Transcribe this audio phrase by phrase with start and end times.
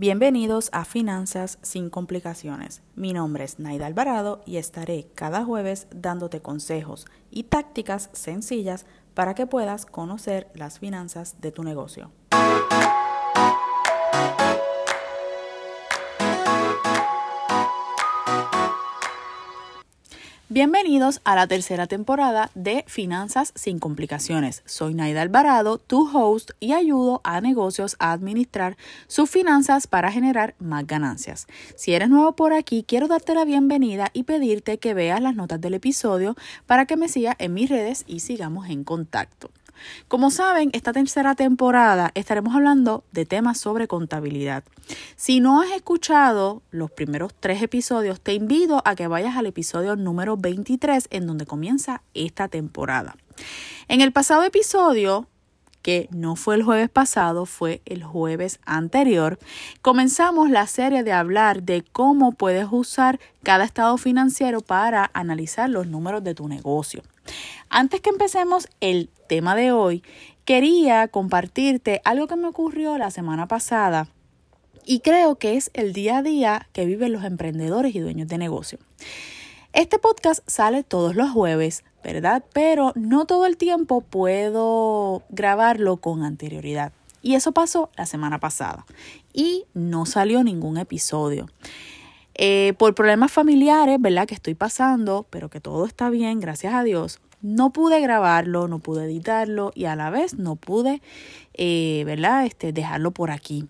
[0.00, 2.80] Bienvenidos a Finanzas sin complicaciones.
[2.94, 9.34] Mi nombre es Naida Alvarado y estaré cada jueves dándote consejos y tácticas sencillas para
[9.34, 12.12] que puedas conocer las finanzas de tu negocio.
[20.52, 24.64] Bienvenidos a la tercera temporada de Finanzas sin complicaciones.
[24.66, 28.76] Soy Naida Alvarado, tu host, y ayudo a negocios a administrar
[29.06, 31.46] sus finanzas para generar más ganancias.
[31.76, 35.60] Si eres nuevo por aquí, quiero darte la bienvenida y pedirte que veas las notas
[35.60, 36.34] del episodio
[36.66, 39.52] para que me sigas en mis redes y sigamos en contacto.
[40.08, 44.64] Como saben, esta tercera temporada estaremos hablando de temas sobre contabilidad.
[45.16, 49.96] Si no has escuchado los primeros tres episodios, te invito a que vayas al episodio
[49.96, 53.16] número 23 en donde comienza esta temporada.
[53.88, 55.26] En el pasado episodio
[55.82, 59.38] que no fue el jueves pasado, fue el jueves anterior,
[59.82, 65.86] comenzamos la serie de hablar de cómo puedes usar cada estado financiero para analizar los
[65.86, 67.02] números de tu negocio.
[67.68, 70.02] Antes que empecemos el tema de hoy,
[70.44, 74.08] quería compartirte algo que me ocurrió la semana pasada
[74.84, 78.38] y creo que es el día a día que viven los emprendedores y dueños de
[78.38, 78.78] negocio.
[79.72, 82.44] Este podcast sale todos los jueves, ¿verdad?
[82.52, 86.92] Pero no todo el tiempo puedo grabarlo con anterioridad.
[87.22, 88.84] Y eso pasó la semana pasada.
[89.32, 91.46] Y no salió ningún episodio.
[92.34, 94.26] Eh, por problemas familiares, ¿verdad?
[94.26, 97.20] Que estoy pasando, pero que todo está bien, gracias a Dios.
[97.42, 101.00] No pude grabarlo, no pude editarlo y a la vez no pude,
[101.54, 102.44] eh, ¿verdad?
[102.46, 103.66] Este, dejarlo por aquí.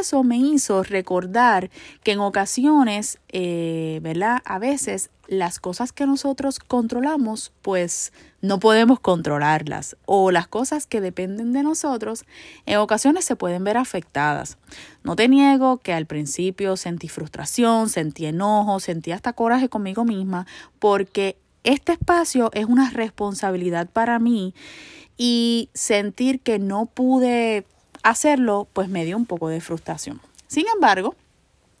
[0.00, 1.70] Eso me hizo recordar
[2.02, 4.40] que en ocasiones, eh, ¿verdad?
[4.44, 9.96] A veces las cosas que nosotros controlamos, pues no podemos controlarlas.
[10.04, 12.24] O las cosas que dependen de nosotros,
[12.66, 14.58] en ocasiones se pueden ver afectadas.
[15.02, 20.46] No te niego que al principio sentí frustración, sentí enojo, sentí hasta coraje conmigo misma,
[20.78, 24.54] porque este espacio es una responsabilidad para mí
[25.16, 27.64] y sentir que no pude
[28.02, 30.20] hacerlo, pues me dio un poco de frustración.
[30.46, 31.14] Sin embargo,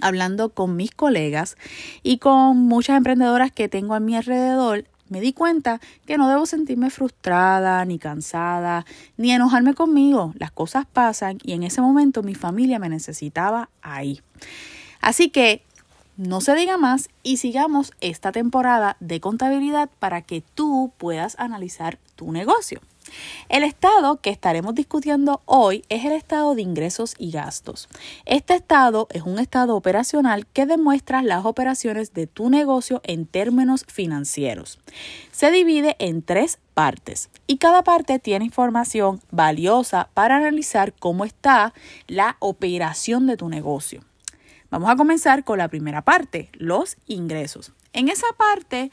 [0.00, 1.56] hablando con mis colegas
[2.02, 6.46] y con muchas emprendedoras que tengo a mi alrededor, me di cuenta que no debo
[6.46, 8.86] sentirme frustrada, ni cansada,
[9.16, 10.32] ni enojarme conmigo.
[10.38, 14.22] Las cosas pasan y en ese momento mi familia me necesitaba ahí.
[15.00, 15.62] Así que
[16.16, 21.98] no se diga más y sigamos esta temporada de contabilidad para que tú puedas analizar
[22.14, 22.80] tu negocio.
[23.48, 27.88] El estado que estaremos discutiendo hoy es el estado de ingresos y gastos.
[28.24, 33.84] Este estado es un estado operacional que demuestra las operaciones de tu negocio en términos
[33.86, 34.78] financieros.
[35.32, 41.74] Se divide en tres partes y cada parte tiene información valiosa para analizar cómo está
[42.06, 44.02] la operación de tu negocio.
[44.70, 47.72] Vamos a comenzar con la primera parte, los ingresos.
[47.92, 48.90] En esa parte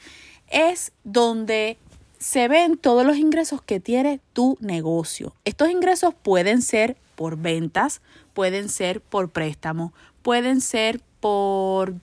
[0.48, 1.78] es donde
[2.22, 5.34] se ven todos los ingresos que tiene tu negocio.
[5.44, 8.00] Estos ingresos pueden ser por ventas,
[8.32, 11.94] pueden ser por préstamo, pueden ser por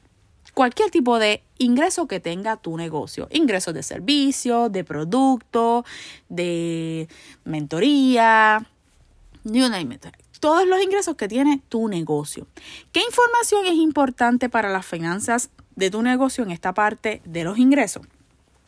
[0.53, 3.29] cualquier tipo de ingreso que tenga tu negocio.
[3.31, 5.85] Ingresos de servicio, de producto,
[6.28, 7.08] de
[7.46, 8.68] mentoría,
[9.46, 10.06] you name it.
[10.41, 12.46] Todos los ingresos que tiene tu negocio.
[12.91, 17.58] ¿Qué información es importante para las finanzas de tu negocio en esta parte de los
[17.58, 18.06] ingresos?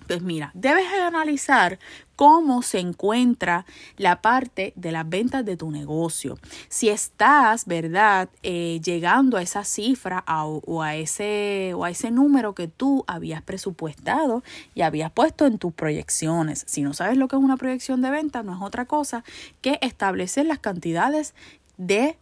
[0.07, 1.79] Pues mira, debes analizar
[2.15, 3.65] cómo se encuentra
[3.97, 6.37] la parte de las ventas de tu negocio.
[6.69, 12.53] Si estás, ¿verdad?, eh, llegando a esa cifra o, a ese, o a ese número
[12.53, 14.43] que tú habías presupuestado
[14.75, 16.63] y habías puesto en tus proyecciones.
[16.67, 19.23] Si no sabes lo que es una proyección de venta, no es otra cosa
[19.61, 21.33] que establecer las cantidades
[21.77, 22.17] de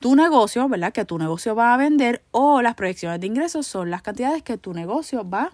[0.00, 0.92] tu negocio, ¿verdad?
[0.92, 4.56] Que tu negocio va a vender o las proyecciones de ingresos son las cantidades que
[4.58, 5.52] tu negocio va a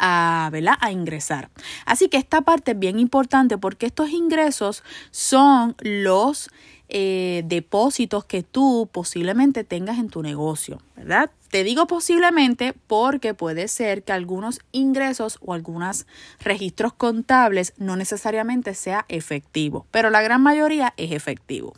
[0.00, 0.50] a,
[0.80, 1.50] a ingresar.
[1.84, 6.50] Así que esta parte es bien importante porque estos ingresos son los
[6.88, 11.30] eh, depósitos que tú posiblemente tengas en tu negocio, ¿verdad?
[11.50, 16.06] Te digo posiblemente porque puede ser que algunos ingresos o algunos
[16.38, 21.74] registros contables no necesariamente sea efectivo, pero la gran mayoría es efectivo.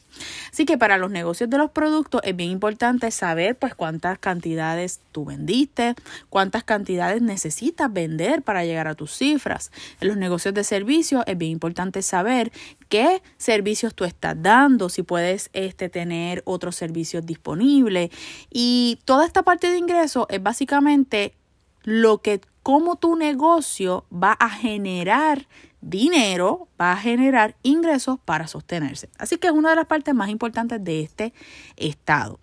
[0.52, 5.00] Así que para los negocios de los productos es bien importante saber pues cuántas cantidades
[5.10, 5.94] tú vendiste,
[6.28, 9.72] cuántas cantidades necesitas vender para llegar a tus cifras.
[10.00, 12.52] En los negocios de servicios es bien importante saber
[12.90, 18.10] qué servicios tú estás dando, si puedes este, tener otros servicios disponibles
[18.50, 21.34] y toda esta parte de ingreso es básicamente
[21.82, 25.46] lo que, cómo tu negocio va a generar
[25.80, 29.10] dinero, va a generar ingresos para sostenerse.
[29.18, 31.32] Así que es una de las partes más importantes de este
[31.76, 32.38] estado.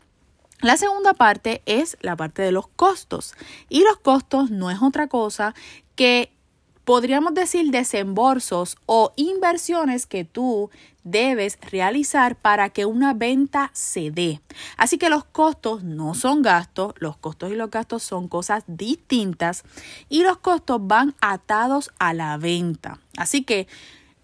[0.61, 3.33] La segunda parte es la parte de los costos.
[3.69, 5.55] Y los costos no es otra cosa
[5.95, 6.33] que
[6.89, 10.71] podríamos decir desembolsos o inversiones que tú
[11.03, 14.41] debes realizar para que una venta se dé.
[14.75, 19.65] Así que los costos no son gastos, los costos y los gastos son cosas distintas
[20.09, 22.97] y los costos van atados a la venta.
[23.17, 23.67] Así que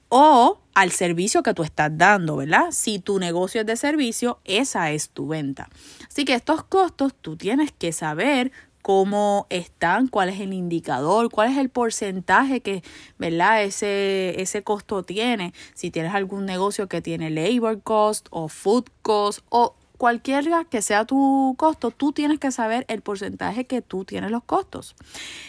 [0.09, 2.69] o al servicio que tú estás dando, ¿verdad?
[2.71, 5.69] Si tu negocio es de servicio, esa es tu venta.
[6.09, 8.51] Así que estos costos tú tienes que saber
[8.85, 12.83] cómo están, cuál es el indicador, cuál es el porcentaje que,
[13.17, 13.63] ¿verdad?
[13.63, 15.55] Ese, ese costo tiene.
[15.73, 21.03] Si tienes algún negocio que tiene labor cost o food cost o cualquier que sea
[21.05, 24.95] tu costo, tú tienes que saber el porcentaje que tú tienes los costos.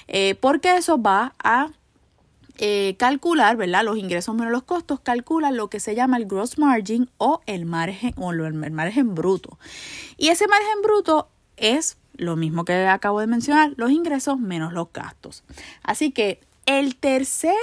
[0.08, 1.68] Eh, porque eso va a
[2.56, 3.84] eh, calcular, ¿verdad?
[3.84, 7.66] Los ingresos menos los costos, calcula lo que se llama el gross margin o el
[7.66, 9.58] margen o el margen bruto.
[10.16, 11.28] Y ese margen bruto
[11.58, 15.44] es lo mismo que acabo de mencionar, los ingresos menos los gastos.
[15.82, 17.54] Así que el tercer,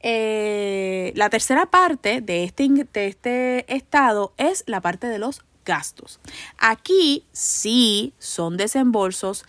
[0.00, 6.20] eh, la tercera parte de este, de este estado es la parte de los gastos.
[6.58, 9.44] Aquí sí son desembolsos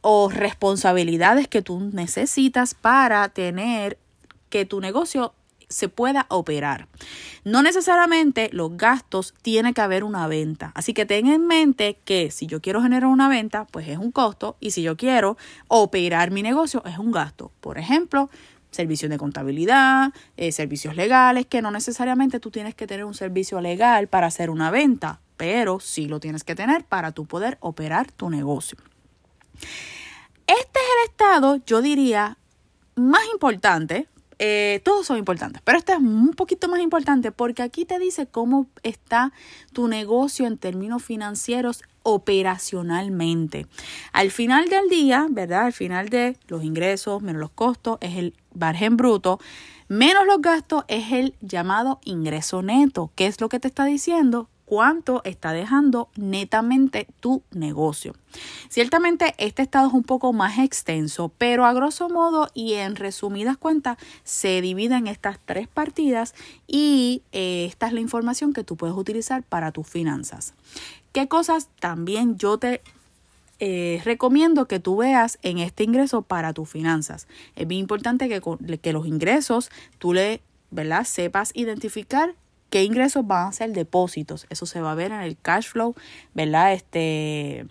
[0.00, 3.98] o responsabilidades que tú necesitas para tener
[4.50, 5.34] que tu negocio
[5.72, 6.88] se pueda operar.
[7.44, 10.72] No necesariamente los gastos tiene que haber una venta.
[10.74, 14.12] Así que ten en mente que si yo quiero generar una venta, pues es un
[14.12, 15.36] costo y si yo quiero
[15.68, 17.50] operar mi negocio es un gasto.
[17.60, 18.30] Por ejemplo,
[18.70, 23.60] servicios de contabilidad, eh, servicios legales, que no necesariamente tú tienes que tener un servicio
[23.60, 28.10] legal para hacer una venta, pero sí lo tienes que tener para tú poder operar
[28.10, 28.78] tu negocio.
[30.46, 32.38] Este es el estado, yo diría,
[32.94, 34.08] más importante
[34.44, 38.26] eh, todos son importantes, pero este es un poquito más importante porque aquí te dice
[38.26, 39.32] cómo está
[39.72, 43.68] tu negocio en términos financieros operacionalmente.
[44.12, 45.66] Al final del día, ¿verdad?
[45.66, 49.38] Al final de los ingresos menos los costos es el margen bruto,
[49.86, 53.12] menos los gastos es el llamado ingreso neto.
[53.14, 54.48] ¿Qué es lo que te está diciendo?
[54.64, 58.14] Cuánto está dejando netamente tu negocio.
[58.68, 63.56] Ciertamente este estado es un poco más extenso, pero a grosso modo y en resumidas
[63.56, 66.34] cuentas se divide en estas tres partidas
[66.66, 70.54] y eh, esta es la información que tú puedes utilizar para tus finanzas.
[71.12, 72.80] ¿Qué cosas también yo te
[73.58, 77.28] eh, recomiendo que tú veas en este ingreso para tus finanzas?
[77.54, 78.40] Es bien importante que,
[78.78, 81.04] que los ingresos tú le ¿verdad?
[81.04, 82.34] sepas identificar
[82.72, 84.46] qué ingresos van a ser depósitos.
[84.48, 85.94] Eso se va a ver en el cash flow,
[86.32, 86.72] ¿verdad?
[86.72, 87.66] Este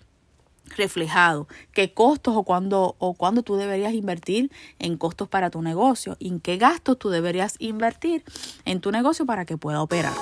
[0.76, 6.16] reflejado, qué costos o cuándo o cuándo tú deberías invertir en costos para tu negocio
[6.18, 8.24] y en qué gastos tú deberías invertir
[8.64, 10.12] en tu negocio para que pueda operar.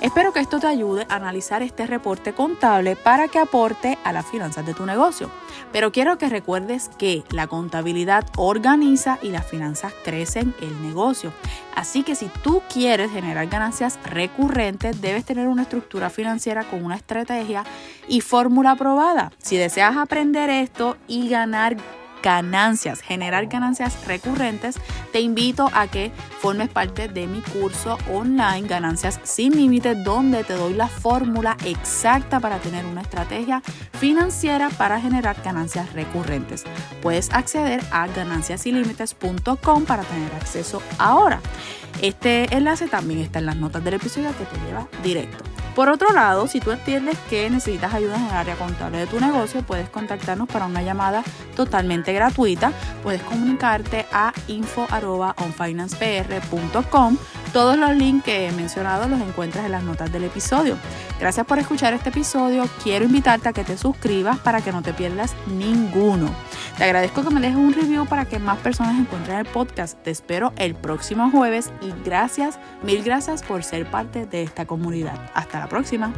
[0.00, 4.24] Espero que esto te ayude a analizar este reporte contable para que aporte a las
[4.24, 5.30] finanzas de tu negocio.
[5.72, 11.34] Pero quiero que recuerdes que la contabilidad organiza y las finanzas crecen el negocio.
[11.74, 16.96] Así que si tú quieres generar ganancias recurrentes, debes tener una estructura financiera con una
[16.96, 17.64] estrategia
[18.08, 19.32] y fórmula aprobada.
[19.38, 21.76] Si deseas aprender esto y ganar
[22.22, 24.76] ganancias, generar ganancias recurrentes,
[25.12, 30.54] te invito a que formes parte de mi curso online Ganancias sin Límites, donde te
[30.54, 33.62] doy la fórmula exacta para tener una estrategia
[33.98, 36.64] financiera para generar ganancias recurrentes.
[37.02, 41.40] Puedes acceder a gananciasilímites.com para tener acceso ahora.
[42.02, 45.44] Este enlace también está en las notas del episodio que te lleva directo.
[45.80, 49.18] Por otro lado, si tú entiendes que necesitas ayuda en el área contable de tu
[49.18, 51.24] negocio, puedes contactarnos para una llamada
[51.56, 52.74] totalmente gratuita.
[53.02, 57.16] Puedes comunicarte a info.onfinancepr.com.
[57.52, 60.76] Todos los links que he mencionado los encuentras en las notas del episodio.
[61.18, 62.64] Gracias por escuchar este episodio.
[62.82, 66.30] Quiero invitarte a que te suscribas para que no te pierdas ninguno.
[66.78, 70.00] Te agradezco que me dejes un review para que más personas encuentren el podcast.
[70.02, 75.30] Te espero el próximo jueves y gracias, mil gracias por ser parte de esta comunidad.
[75.34, 76.12] Hasta la próxima.